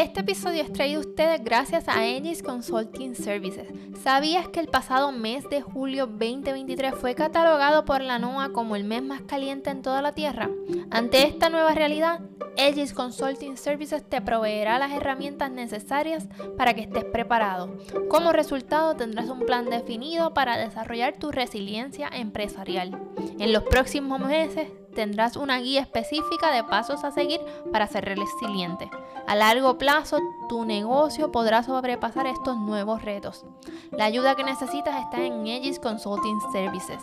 [0.00, 3.68] Este episodio es traído a ustedes gracias a Aegis Consulting Services.
[4.02, 8.84] ¿Sabías que el pasado mes de julio 2023 fue catalogado por la NOAA como el
[8.84, 10.48] mes más caliente en toda la Tierra?
[10.90, 12.20] Ante esta nueva realidad,
[12.56, 17.76] Aegis Consulting Services te proveerá las herramientas necesarias para que estés preparado.
[18.08, 22.98] Como resultado, tendrás un plan definido para desarrollar tu resiliencia empresarial.
[23.38, 27.40] En los próximos meses tendrás una guía específica de pasos a seguir
[27.72, 28.90] para ser resiliente.
[29.26, 33.44] A largo plazo, tu negocio podrá sobrepasar estos nuevos retos.
[33.92, 37.02] La ayuda que necesitas está en Aegis Consulting Services.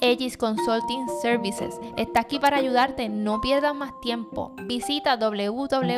[0.00, 3.08] Aegis Consulting Services está aquí para ayudarte.
[3.08, 4.52] No pierdas más tiempo.
[4.66, 5.90] Visita www.esgist.org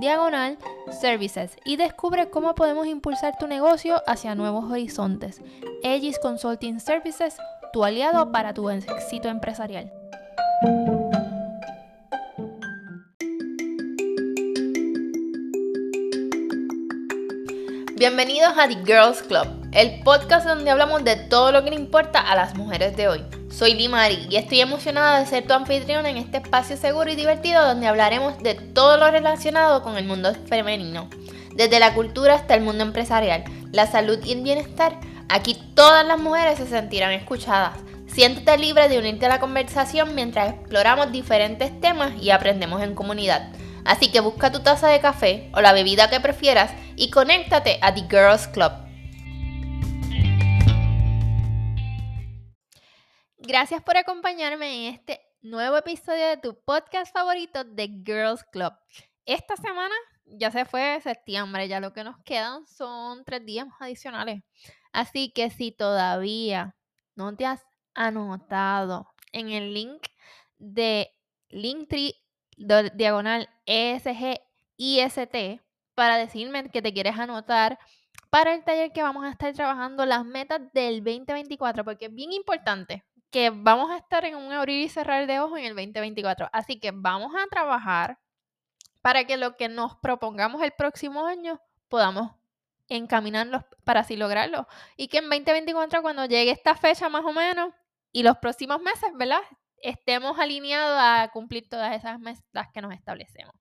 [0.00, 0.56] diagonal
[1.00, 5.40] services y descubre cómo podemos impulsar tu negocio hacia nuevos horizontes.
[5.84, 7.36] Aegis Consulting Services,
[7.72, 9.92] tu aliado para tu éxito empresarial.
[17.96, 22.20] Bienvenidos a The Girls Club, el podcast donde hablamos de todo lo que le importa
[22.20, 23.39] a las mujeres de hoy.
[23.50, 27.66] Soy Limari y estoy emocionada de ser tu anfitrión en este espacio seguro y divertido
[27.66, 31.10] donde hablaremos de todo lo relacionado con el mundo femenino,
[31.54, 35.00] desde la cultura hasta el mundo empresarial, la salud y el bienestar.
[35.28, 37.76] Aquí todas las mujeres se sentirán escuchadas.
[38.06, 43.50] Siéntete libre de unirte a la conversación mientras exploramos diferentes temas y aprendemos en comunidad.
[43.84, 47.92] Así que busca tu taza de café o la bebida que prefieras y conéctate a
[47.92, 48.89] The Girls Club.
[53.52, 58.72] Gracias por acompañarme en este nuevo episodio de tu podcast favorito The Girls Club.
[59.26, 59.92] Esta semana
[60.24, 64.44] ya se fue septiembre, ya lo que nos quedan son tres días adicionales.
[64.92, 66.76] Así que si todavía
[67.16, 67.60] no te has
[67.92, 70.00] anotado en el link
[70.58, 71.10] de
[71.48, 72.14] Linktree
[72.56, 75.34] diagonal ESGIST
[75.96, 77.80] para decirme que te quieres anotar
[78.30, 82.32] para el taller que vamos a estar trabajando las metas del 2024, porque es bien
[82.32, 86.48] importante que vamos a estar en un abrir y cerrar de ojos en el 2024.
[86.52, 88.18] Así que vamos a trabajar
[89.02, 92.32] para que lo que nos propongamos el próximo año podamos
[92.88, 94.66] encaminarlos para así lograrlo.
[94.96, 97.72] Y que en 2024, cuando llegue esta fecha más o menos,
[98.12, 99.40] y los próximos meses, ¿verdad?
[99.80, 103.54] estemos alineados a cumplir todas esas metas que nos establecemos.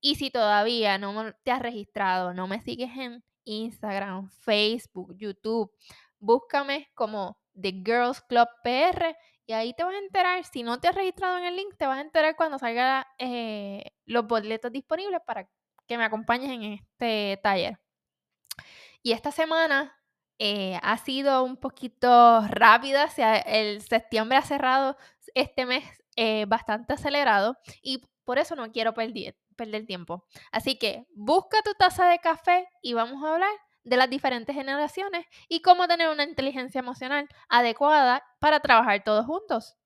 [0.00, 5.72] Y si todavía no te has registrado, no me sigues en Instagram, Facebook, YouTube,
[6.20, 10.44] búscame como The Girls Club PR y ahí te vas a enterar.
[10.44, 13.92] Si no te has registrado en el link, te vas a enterar cuando salgan eh,
[14.04, 15.48] los boletos disponibles para
[15.86, 17.78] que me acompañes en este taller.
[19.02, 19.96] Y esta semana
[20.38, 23.08] eh, ha sido un poquito rápida,
[23.46, 24.96] el septiembre ha cerrado
[25.34, 25.84] este mes
[26.16, 30.26] eh, bastante acelerado y por eso no quiero perder, perder tiempo.
[30.52, 33.50] Así que busca tu taza de café y vamos a hablar
[33.88, 39.76] de las diferentes generaciones y cómo tener una inteligencia emocional adecuada para trabajar todos juntos.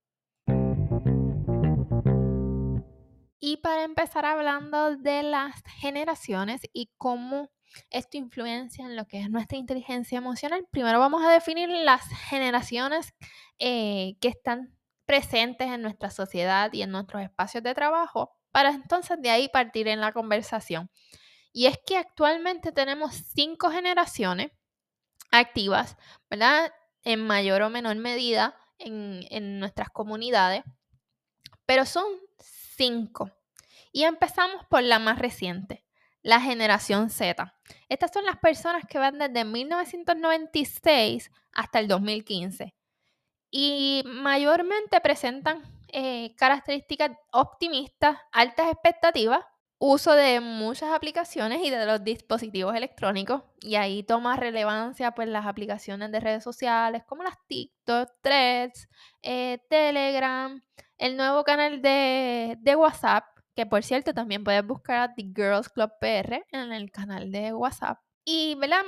[3.45, 7.51] Y para empezar hablando de las generaciones y cómo
[7.91, 13.15] esto influencia en lo que es nuestra inteligencia emocional, primero vamos a definir las generaciones
[13.59, 14.77] eh, que están
[15.07, 19.89] presentes en nuestra sociedad y en nuestros espacios de trabajo, para entonces de ahí partir
[19.89, 20.91] en la conversación.
[21.53, 24.53] Y es que actualmente tenemos cinco generaciones
[25.31, 25.97] activas,
[26.31, 26.73] ¿verdad?
[27.03, 30.63] En mayor o menor medida en, nuestras comunidades,
[31.67, 32.05] pero son
[32.39, 33.31] cinco.
[33.93, 35.85] Y empezamos por la más reciente,
[36.23, 37.55] la generación Z.
[37.89, 42.75] Estas son las personas que van desde 1996 hasta el 2015
[43.51, 49.45] y mayormente presentan eh, características optimistas, altas expectativas,
[49.85, 55.45] uso de muchas aplicaciones y de los dispositivos electrónicos y ahí toma relevancia pues las
[55.45, 58.89] aplicaciones de redes sociales como las TikTok, Threads,
[59.23, 60.63] eh, Telegram,
[60.99, 63.25] el nuevo canal de, de WhatsApp,
[63.57, 67.53] que por cierto también puedes buscar a The Girls Club PR en el canal de
[67.53, 67.99] WhatsApp.
[68.25, 68.85] Y, ¿verdad?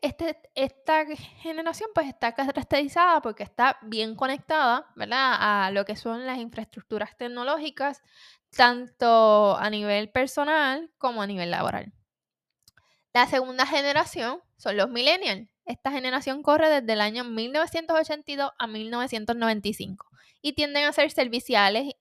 [0.00, 1.04] este, esta
[1.42, 5.36] generación pues está caracterizada porque está bien conectada, ¿verdad?
[5.38, 8.02] A lo que son las infraestructuras tecnológicas,
[8.56, 11.92] tanto a nivel personal como a nivel laboral.
[13.12, 15.48] La segunda generación son los millennials.
[15.64, 20.06] Esta generación corre desde el año 1982 a 1995
[20.40, 21.94] y tienden a ser serviciales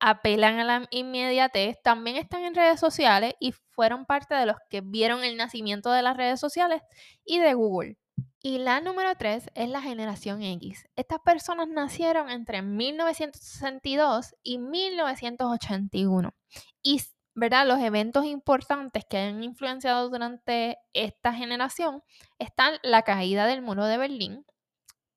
[0.00, 4.80] apelan a la inmediatez, también están en redes sociales y fueron parte de los que
[4.80, 6.82] vieron el nacimiento de las redes sociales
[7.24, 7.98] y de Google.
[8.42, 10.88] Y la número tres es la generación X.
[10.96, 16.34] Estas personas nacieron entre 1962 y 1981.
[16.82, 17.02] Y,
[17.34, 17.66] ¿verdad?
[17.66, 22.02] Los eventos importantes que han influenciado durante esta generación
[22.38, 24.46] están la caída del muro de Berlín,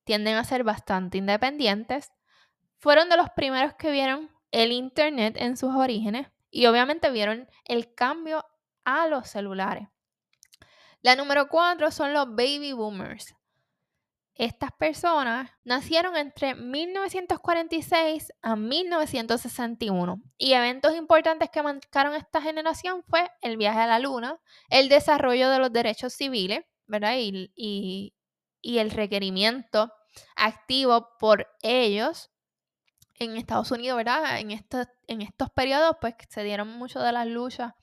[0.04, 2.12] tienden a ser bastante independientes,
[2.78, 7.96] fueron de los primeros que vieron el Internet en sus orígenes y obviamente vieron el
[7.96, 8.46] cambio
[8.84, 9.88] a los celulares.
[11.04, 13.36] La número cuatro son los baby boomers.
[14.36, 23.30] Estas personas nacieron entre 1946 a 1961 y eventos importantes que marcaron esta generación fue
[23.42, 24.40] el viaje a la luna,
[24.70, 27.16] el desarrollo de los derechos civiles, ¿verdad?
[27.18, 28.14] Y,
[28.64, 29.92] el requerimiento
[30.38, 32.32] activo por ellos
[33.20, 34.40] en Estados Unidos, ¿verdad?
[34.40, 37.74] En, en estos periodos, pues se dieron mucho de las luchas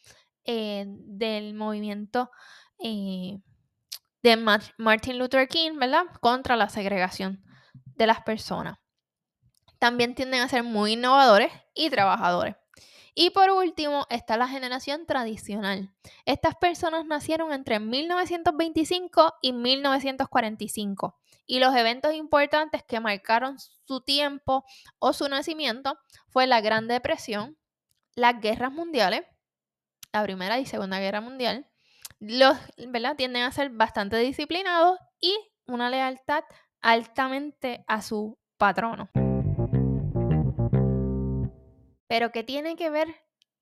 [0.45, 2.31] eh, del movimiento
[2.83, 3.39] eh,
[4.23, 4.37] de
[4.79, 6.05] Martin Luther King, ¿verdad?
[6.21, 7.43] Contra la segregación
[7.97, 8.79] de las personas.
[9.79, 12.57] También tienden a ser muy innovadores y trabajadores.
[13.15, 15.93] Y por último está la generación tradicional.
[16.25, 24.65] Estas personas nacieron entre 1925 y 1945 y los eventos importantes que marcaron su tiempo
[24.99, 25.99] o su nacimiento
[26.29, 27.59] fue la Gran Depresión,
[28.15, 29.23] las guerras mundiales,
[30.13, 31.67] la Primera y Segunda Guerra Mundial,
[32.21, 32.57] los,
[32.89, 33.17] ¿verdad?
[33.17, 35.35] Tienden a ser bastante disciplinados y
[35.67, 36.45] una lealtad
[36.83, 39.11] altamente a su patrono.
[42.07, 43.09] Pero ¿qué tiene que ver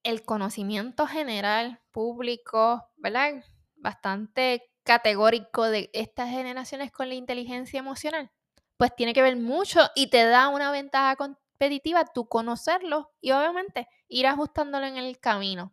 [0.02, 3.44] el conocimiento general, público, ¿verdad?
[3.76, 8.30] Bastante categórico de estas generaciones con la inteligencia emocional.
[8.76, 13.86] Pues tiene que ver mucho y te da una ventaja competitiva tú conocerlo y obviamente
[14.08, 15.72] ir ajustándolo en el camino.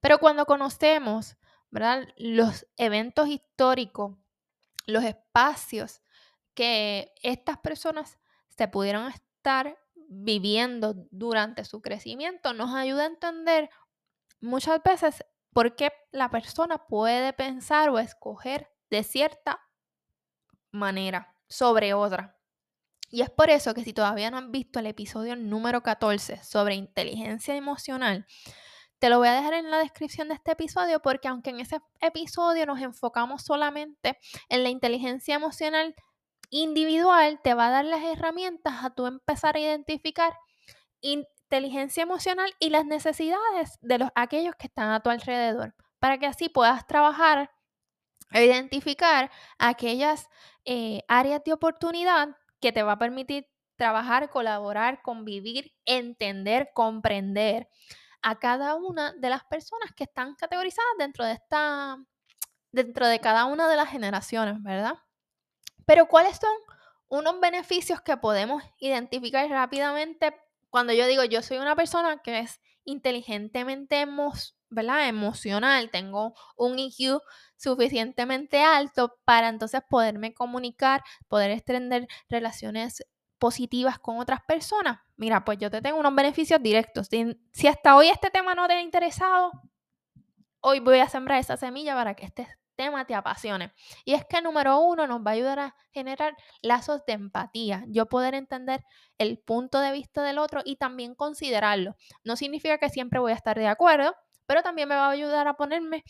[0.00, 1.36] Pero cuando conocemos
[2.16, 4.16] los eventos históricos,
[4.86, 6.02] los espacios
[6.54, 8.18] que estas personas
[8.48, 9.78] se pudieron estar
[10.08, 13.70] viviendo durante su crecimiento, nos ayuda a entender
[14.40, 19.60] muchas veces por qué la persona puede pensar o escoger de cierta
[20.70, 22.36] manera sobre otra.
[23.10, 26.74] Y es por eso que si todavía no han visto el episodio número 14 sobre
[26.74, 28.26] inteligencia emocional,
[28.98, 31.80] te lo voy a dejar en la descripción de este episodio porque aunque en ese
[32.00, 34.18] episodio nos enfocamos solamente
[34.48, 35.94] en la inteligencia emocional
[36.50, 40.32] individual, te va a dar las herramientas a tú empezar a identificar
[41.00, 46.26] inteligencia emocional y las necesidades de los, aquellos que están a tu alrededor, para que
[46.26, 47.50] así puedas trabajar
[48.32, 50.28] e identificar aquellas
[50.64, 53.46] eh, áreas de oportunidad que te va a permitir
[53.76, 57.68] trabajar, colaborar, convivir, entender, comprender
[58.22, 61.98] a cada una de las personas que están categorizadas dentro de esta,
[62.72, 64.94] dentro de cada una de las generaciones, ¿verdad?
[65.86, 66.56] Pero ¿cuáles son
[67.08, 70.34] unos beneficios que podemos identificar rápidamente
[70.70, 74.06] cuando yo digo yo soy una persona que es inteligentemente
[74.70, 75.08] ¿verdad?
[75.08, 77.20] emocional, tengo un IQ
[77.56, 83.02] suficientemente alto para entonces poderme comunicar, poder extender relaciones
[83.38, 87.08] positivas con otras personas, mira, pues yo te tengo unos beneficios directos.
[87.52, 89.52] Si, hasta hoy este tema no te ha interesado,
[90.60, 92.46] hoy voy a sembrar esa semilla para que este
[92.76, 93.72] tema te apasione.
[94.04, 98.06] Y es que número uno nos va a ayudar a generar lazos de empatía, yo
[98.06, 98.84] poder entender
[99.18, 101.96] el punto de vista del otro y también considerarlo.
[102.22, 104.14] No significa que siempre voy a estar de acuerdo,
[104.46, 106.04] pero también me va a ayudar a ponerme,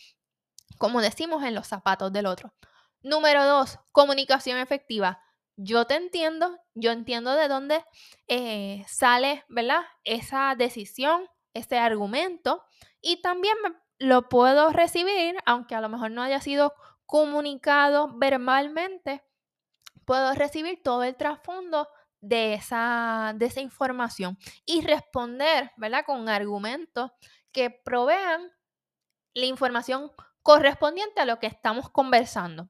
[0.77, 2.53] como decimos, en los zapatos del otro.
[3.01, 5.21] Número dos, comunicación efectiva
[5.61, 7.83] yo te entiendo, yo entiendo de dónde
[8.29, 9.81] eh, sale, ¿verdad?
[10.05, 12.63] Esa decisión, ese argumento,
[13.01, 13.57] y también
[13.97, 16.73] lo puedo recibir, aunque a lo mejor no haya sido
[17.05, 19.21] comunicado verbalmente,
[20.05, 21.89] puedo recibir todo el trasfondo
[22.21, 26.05] de esa, de esa información y responder, ¿verdad?
[26.05, 27.11] Con argumentos
[27.51, 28.49] que provean
[29.33, 30.09] la información
[30.41, 32.69] correspondiente a lo que estamos conversando.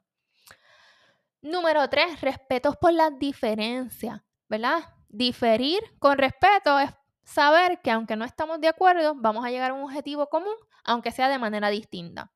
[1.41, 4.93] Número tres, respetos por las diferencias, ¿verdad?
[5.07, 6.91] Diferir con respeto es
[7.23, 11.11] saber que aunque no estamos de acuerdo, vamos a llegar a un objetivo común, aunque
[11.11, 12.33] sea de manera distinta.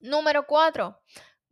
[0.00, 1.00] Número cuatro,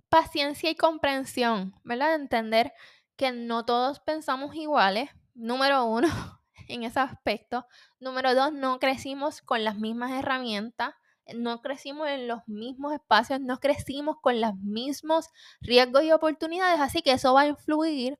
[0.08, 2.16] paciencia y comprensión, ¿verdad?
[2.16, 2.72] Entender
[3.16, 5.10] que no todos pensamos iguales.
[5.34, 6.08] Número uno,
[6.68, 7.66] en ese aspecto.
[8.00, 10.94] Número dos, no crecimos con las mismas herramientas
[11.34, 15.28] no crecimos en los mismos espacios, no crecimos con los mismos
[15.60, 18.18] riesgos y oportunidades, así que eso va a influir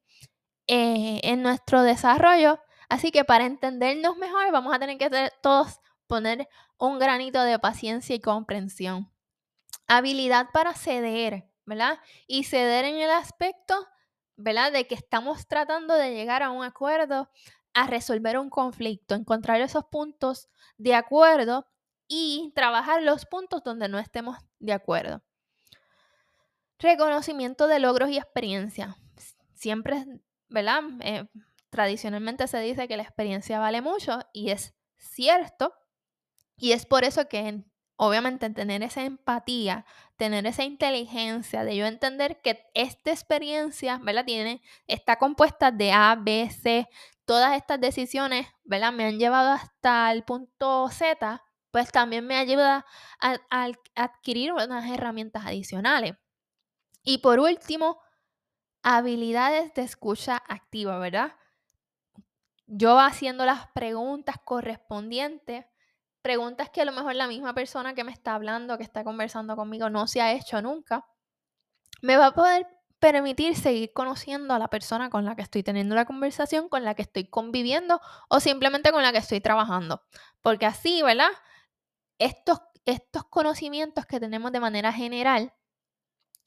[0.67, 2.59] eh, en nuestro desarrollo.
[2.89, 5.11] Así que para entendernos mejor vamos a tener que
[5.43, 9.11] todos poner un granito de paciencia y comprensión.
[9.87, 11.99] Habilidad para ceder, ¿verdad?
[12.27, 13.75] Y ceder en el aspecto,
[14.37, 14.73] ¿verdad?
[14.73, 17.31] De que estamos tratando de llegar a un acuerdo,
[17.75, 21.67] a resolver un conflicto, encontrar esos puntos de acuerdo
[22.09, 25.23] y trabajar los puntos donde no estemos de acuerdo.
[26.79, 28.97] Reconocimiento de logros y experiencia.
[29.55, 30.05] Siempre,
[30.49, 30.83] ¿verdad?
[31.01, 31.27] Eh,
[31.71, 35.75] tradicionalmente se dice que la experiencia vale mucho y es cierto.
[36.57, 37.65] Y es por eso que
[37.97, 44.25] obviamente tener esa empatía, tener esa inteligencia de yo entender que esta experiencia, ¿verdad?
[44.25, 46.89] Tiene, está compuesta de A, B, C.
[47.25, 48.93] Todas estas decisiones, ¿verdad?
[48.93, 51.43] Me han llevado hasta el punto Z,
[51.75, 52.87] pues también me ayuda
[53.21, 56.15] a, a adquirir unas herramientas adicionales.
[57.03, 58.01] Y por último,
[58.85, 61.35] habilidades de escucha activa, ¿verdad?
[62.69, 65.65] Yo haciendo las preguntas correspondientes
[66.23, 69.57] preguntas que a lo mejor la misma persona que me está hablando, que está conversando
[69.57, 71.05] conmigo, no se ha hecho nunca,
[72.03, 72.69] me va a poder
[73.01, 76.95] permitir seguir conociendo a la persona con la que estoy teniendo la conversación, con la
[76.95, 80.03] que estoy conviviendo o simplemente con la que estoy trabajando.
[80.41, 81.31] Porque así, ¿verdad?
[82.19, 85.53] Estos, estos conocimientos que tenemos de manera general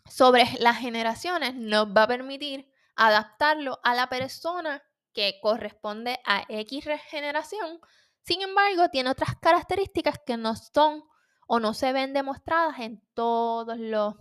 [0.09, 4.81] sobre las generaciones nos va a permitir adaptarlo a la persona
[5.13, 7.79] que corresponde a X generación
[8.27, 11.05] sin embargo, tiene otras características que no son
[11.47, 14.15] o no se ven demostradas en todos los,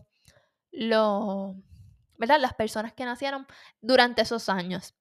[0.71, 1.57] los
[2.17, 2.39] ¿verdad?
[2.39, 3.49] Las personas que nacieron
[3.81, 4.95] durante esos años.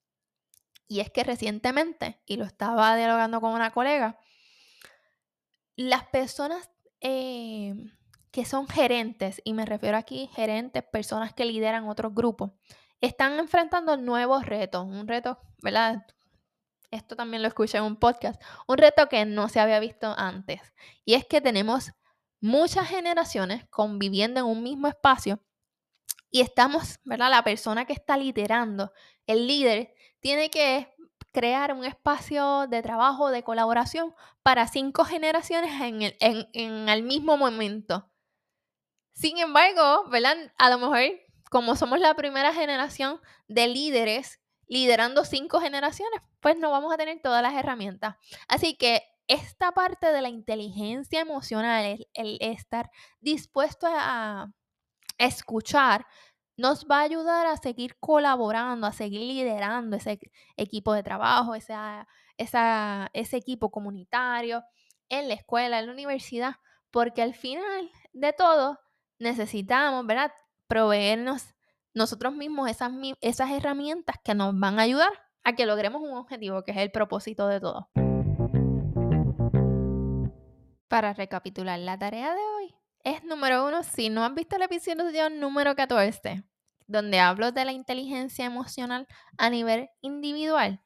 [0.87, 4.17] Y es que recientemente, y lo estaba dialogando con una colega,
[5.75, 6.69] las personas
[7.01, 7.75] eh,
[8.31, 12.51] que son gerentes, y me refiero aquí gerentes, personas que lideran otros grupos,
[13.01, 16.05] están enfrentando nuevos retos, un reto, ¿verdad?
[16.95, 20.61] esto también lo escuché en un podcast, un reto que no se había visto antes.
[21.03, 21.91] Y es que tenemos
[22.41, 25.41] muchas generaciones conviviendo en un mismo espacio
[26.31, 27.29] y estamos, ¿verdad?
[27.29, 28.91] La persona que está liderando,
[29.25, 30.93] el líder, tiene que
[31.35, 37.35] crear un espacio de trabajo, de colaboración para cinco generaciones en el, en el mismo
[37.35, 38.09] momento.
[39.11, 40.37] Sin embargo, ¿verdad?
[40.57, 41.01] A lo mejor,
[41.51, 47.21] como somos la primera generación de líderes liderando cinco generaciones, pues no vamos a tener
[47.21, 48.15] todas las herramientas.
[48.47, 52.89] Así que esta parte de la inteligencia emocional, el, estar
[53.19, 54.53] dispuesto a
[55.17, 56.05] escuchar,
[56.57, 60.19] nos va a ayudar a seguir colaborando, a seguir liderando ese
[60.55, 64.63] equipo de trabajo, ese equipo comunitario,
[65.09, 66.55] en la escuela, en la universidad,
[66.91, 68.79] porque al final de todo
[69.19, 70.31] necesitamos, ¿verdad?
[70.67, 71.53] Proveernos
[71.93, 75.11] nosotros mismos esas, esas herramientas que nos van a ayudar
[75.43, 77.89] a que logremos un objetivo, que es el propósito de todo.
[80.87, 85.29] Para recapitular, la tarea de hoy es número uno, si no has visto el episodio
[85.29, 86.43] número 14,
[86.87, 89.07] donde hablo de la inteligencia emocional
[89.37, 90.81] a nivel individual,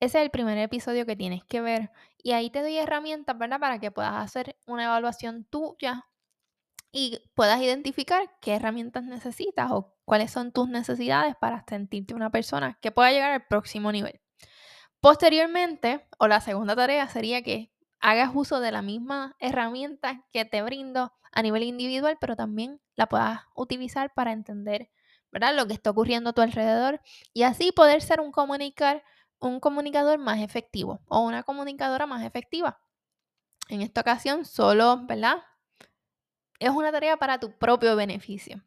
[0.00, 1.90] ese es el primer episodio que tienes que ver.
[2.22, 3.60] Y ahí te doy herramientas, ¿verdad?
[3.60, 6.06] Para que puedas hacer una evaluación tuya
[6.92, 12.78] y puedas identificar qué herramientas necesitas o cuáles son tus necesidades para sentirte una persona
[12.80, 14.20] que pueda llegar al próximo nivel.
[15.00, 20.62] Posteriormente, o la segunda tarea sería que hagas uso de la misma herramienta que te
[20.62, 24.90] brindo a nivel individual, pero también la puedas utilizar para entender
[25.30, 25.54] ¿verdad?
[25.54, 27.00] lo que está ocurriendo a tu alrededor
[27.32, 29.02] y así poder ser un comunicar
[29.40, 32.80] un comunicador más efectivo o una comunicadora más efectiva.
[33.68, 35.44] En esta ocasión, solo, ¿verdad?
[36.58, 38.64] Es una tarea para tu propio beneficio.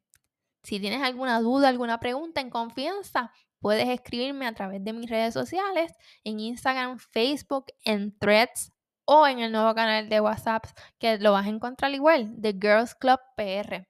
[0.64, 5.34] Si tienes alguna duda, alguna pregunta en confianza, puedes escribirme a través de mis redes
[5.34, 8.72] sociales, en Instagram, Facebook, en Threads
[9.06, 10.66] o en el nuevo canal de WhatsApp
[11.00, 13.88] que lo vas a encontrar igual, The Girls Club PR.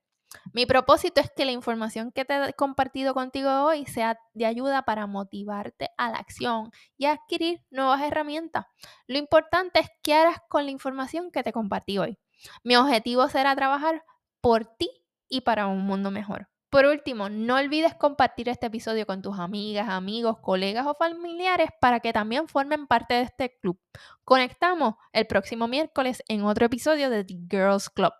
[0.53, 4.83] Mi propósito es que la información que te he compartido contigo hoy sea de ayuda
[4.83, 8.65] para motivarte a la acción y a adquirir nuevas herramientas.
[9.07, 12.17] Lo importante es qué harás con la información que te compartí hoy.
[12.63, 14.03] Mi objetivo será trabajar
[14.39, 14.89] por ti
[15.27, 16.47] y para un mundo mejor.
[16.71, 21.99] Por último, no olvides compartir este episodio con tus amigas, amigos, colegas o familiares para
[21.99, 23.77] que también formen parte de este club.
[24.23, 28.13] Conectamos el próximo miércoles en otro episodio de The Girls Club.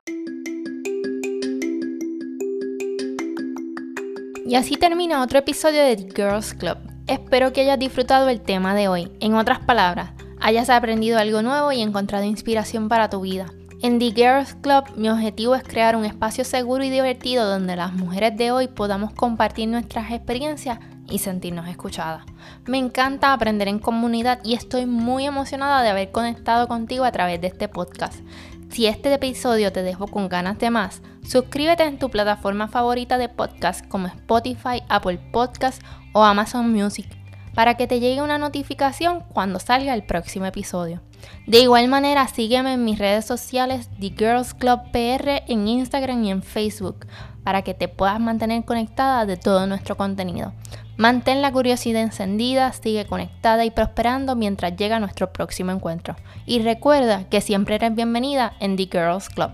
[4.46, 6.78] Y así termina otro episodio de The Girls Club.
[7.08, 9.14] Espero que hayas disfrutado el tema de hoy.
[9.22, 13.46] En otras palabras, hayas aprendido algo nuevo y encontrado inspiración para tu vida.
[13.84, 17.94] En The Girls Club mi objetivo es crear un espacio seguro y divertido donde las
[17.94, 20.78] mujeres de hoy podamos compartir nuestras experiencias
[21.10, 22.24] y sentirnos escuchadas.
[22.68, 27.42] Me encanta aprender en comunidad y estoy muy emocionada de haber conectado contigo a través
[27.42, 28.22] de este podcast.
[28.70, 33.30] Si este episodio te dejó con ganas de más, suscríbete en tu plataforma favorita de
[33.30, 35.82] podcast como Spotify, Apple Podcast
[36.14, 37.08] o Amazon Music
[37.56, 41.02] para que te llegue una notificación cuando salga el próximo episodio.
[41.48, 46.32] De igual manera, sígueme en mis redes sociales The Girls Club PR en Instagram y
[46.32, 47.08] en Facebook
[47.44, 50.54] para que te puedas mantener conectada de todo nuestro contenido.
[50.98, 56.16] Mantén la curiosidad encendida, sigue conectada y prosperando mientras llega nuestro próximo encuentro.
[56.46, 59.52] Y recuerda que siempre eres bienvenida en The Girls Club.